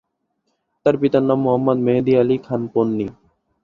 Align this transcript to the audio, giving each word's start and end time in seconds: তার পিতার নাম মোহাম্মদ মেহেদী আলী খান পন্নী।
তার 0.85 0.95
পিতার 1.01 1.23
নাম 1.23 1.39
মোহাম্মদ 1.45 1.77
মেহেদী 1.85 2.13
আলী 2.21 2.35
খান 2.45 2.61
পন্নী। 2.73 3.07